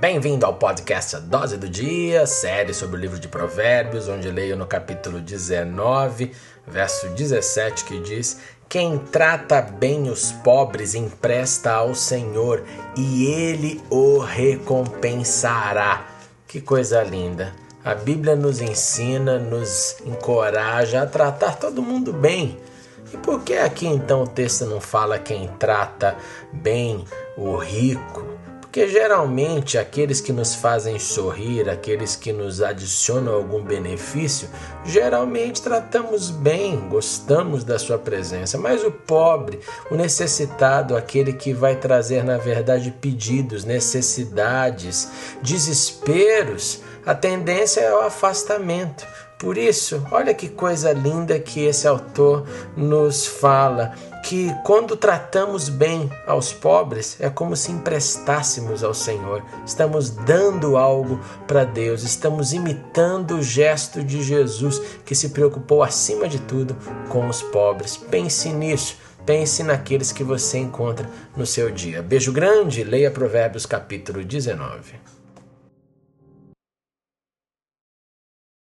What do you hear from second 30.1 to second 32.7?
que nos fazem sorrir, aqueles que nos